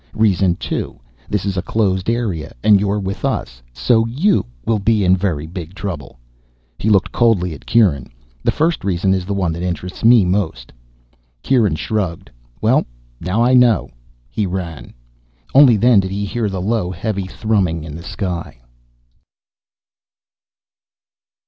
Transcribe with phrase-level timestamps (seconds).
[0.15, 0.99] Reason two
[1.29, 5.45] this is a closed area, and you're with us, so you will be in very
[5.45, 6.17] big trouble."
[6.79, 8.07] He looked coldly at Kieran.
[8.43, 10.73] "The first reason is the one that interests me most."
[11.43, 12.31] Kieran shrugged.
[12.61, 12.83] "Well,
[13.19, 13.91] now I know."
[14.27, 14.91] He ran.
[15.53, 18.59] Only then did he hear the low heavy thrumming in the sky.